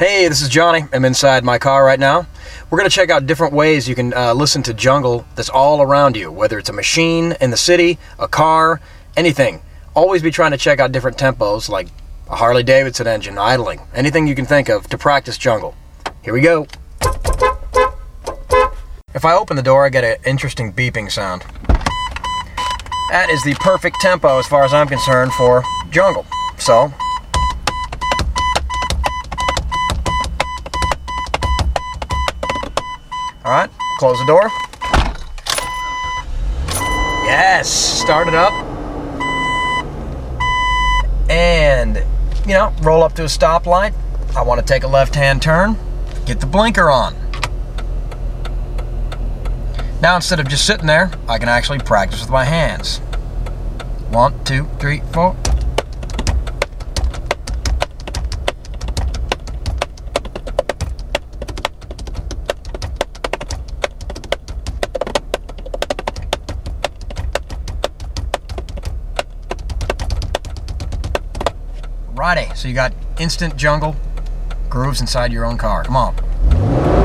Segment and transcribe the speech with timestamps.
[0.00, 0.86] Hey, this is Johnny.
[0.94, 2.26] I'm inside my car right now.
[2.70, 5.82] We're going to check out different ways you can uh, listen to jungle that's all
[5.82, 8.80] around you, whether it's a machine in the city, a car,
[9.14, 9.60] anything.
[9.94, 11.88] Always be trying to check out different tempos like
[12.30, 15.74] a Harley Davidson engine idling, anything you can think of to practice jungle.
[16.22, 16.66] Here we go.
[19.14, 21.42] If I open the door, I get an interesting beeping sound.
[23.10, 26.24] That is the perfect tempo as far as I'm concerned for jungle.
[26.56, 26.90] So,
[33.42, 34.50] All right, close the door.
[37.24, 38.52] Yes, start it up.
[41.30, 42.04] And,
[42.46, 43.94] you know, roll up to a stoplight.
[44.36, 45.78] I want to take a left hand turn,
[46.26, 47.14] get the blinker on.
[50.02, 52.98] Now, instead of just sitting there, I can actually practice with my hands.
[54.10, 55.34] One, two, three, four.
[72.20, 73.96] Righty, so you got instant jungle
[74.68, 75.84] grooves inside your own car.
[75.84, 76.99] Come on.